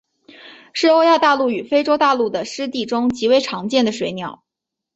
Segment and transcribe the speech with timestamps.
[0.73, 4.43] 是欧亚大陆与非洲大陆的湿地中极为常见的水鸟。